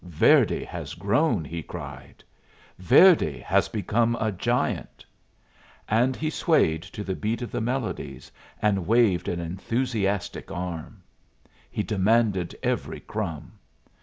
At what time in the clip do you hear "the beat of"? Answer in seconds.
7.03-7.51